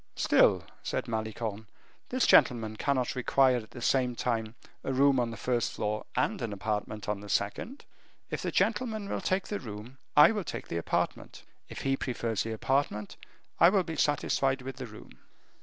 [0.15, 1.67] "Still," said Malicorne,
[2.09, 6.41] "this gentleman cannot require at the same time a room on the first floor and
[6.41, 7.85] an apartment on the second.
[8.31, 12.41] If this gentleman will take the room, I will take the apartment: if he prefers
[12.41, 13.15] the apartment,
[13.59, 15.19] I will be satisfied with the room."